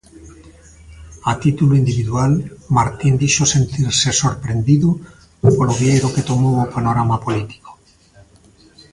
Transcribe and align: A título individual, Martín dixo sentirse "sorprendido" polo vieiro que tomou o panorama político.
A 1.31 1.33
título 1.43 1.73
individual, 1.81 2.31
Martín 2.77 3.13
dixo 3.23 3.43
sentirse 3.55 4.09
"sorprendido" 4.23 4.89
polo 5.57 5.73
vieiro 5.81 6.13
que 6.15 6.27
tomou 6.29 6.55
o 6.59 6.71
panorama 6.75 7.17
político. 7.25 7.71